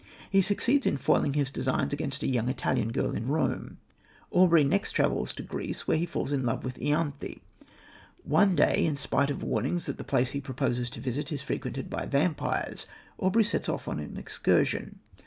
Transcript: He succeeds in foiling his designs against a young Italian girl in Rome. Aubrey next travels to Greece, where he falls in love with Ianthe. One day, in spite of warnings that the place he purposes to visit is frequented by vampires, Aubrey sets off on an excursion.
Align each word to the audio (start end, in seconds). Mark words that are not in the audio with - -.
He 0.31 0.41
succeeds 0.41 0.87
in 0.87 0.97
foiling 0.97 1.33
his 1.33 1.51
designs 1.51 1.93
against 1.93 2.23
a 2.23 2.27
young 2.27 2.49
Italian 2.49 2.91
girl 2.91 3.13
in 3.13 3.27
Rome. 3.27 3.77
Aubrey 4.31 4.63
next 4.63 4.93
travels 4.93 5.31
to 5.35 5.43
Greece, 5.43 5.87
where 5.87 5.99
he 5.99 6.07
falls 6.07 6.31
in 6.31 6.43
love 6.43 6.65
with 6.65 6.81
Ianthe. 6.81 7.39
One 8.23 8.55
day, 8.55 8.83
in 8.83 8.95
spite 8.95 9.29
of 9.29 9.43
warnings 9.43 9.85
that 9.85 9.99
the 9.99 10.03
place 10.03 10.31
he 10.31 10.41
purposes 10.41 10.89
to 10.89 10.99
visit 10.99 11.31
is 11.31 11.43
frequented 11.43 11.87
by 11.87 12.07
vampires, 12.07 12.87
Aubrey 13.19 13.43
sets 13.43 13.69
off 13.69 13.87
on 13.87 13.99
an 13.99 14.17
excursion. 14.17 14.93